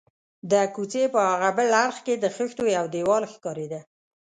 د 0.51 0.53
کوڅې 0.75 1.03
په 1.13 1.19
هاغه 1.27 1.49
بل 1.57 1.69
اړخ 1.83 1.97
کې 2.05 2.13
د 2.17 2.25
خښتو 2.35 2.63
یو 2.77 2.85
دېوال 2.93 3.23
ښکارېده. 3.33 3.79